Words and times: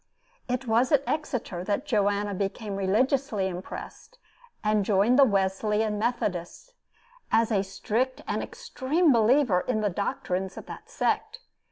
It 0.49 0.65
was 0.65 0.91
at 0.91 1.03
Exeter 1.05 1.63
that 1.65 1.85
Joanna 1.85 2.33
became 2.33 2.75
religiously 2.75 3.47
impressed, 3.47 4.17
and 4.63 4.83
joined 4.83 5.19
the 5.19 5.23
Wesleyan 5.23 5.99
Methodists, 5.99 6.73
as 7.31 7.51
a 7.51 7.61
strict 7.63 8.23
and 8.27 8.41
extreme 8.41 9.13
believer 9.13 9.61
in 9.61 9.81
the 9.81 9.91
doctrines 9.91 10.57
of 10.57 10.65
that 10.65 10.89
sect. 10.89 11.41